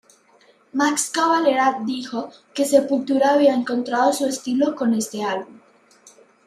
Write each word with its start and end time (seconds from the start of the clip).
Max 0.73 1.11
Cavalera 1.11 1.77
dijo 1.85 2.31
que 2.55 2.65
Sepultura 2.65 3.33
había 3.35 3.53
encontrado 3.53 4.11
su 4.13 4.25
estilo 4.25 4.75
con 4.75 4.95
este 4.95 5.23
álbum. 5.23 5.59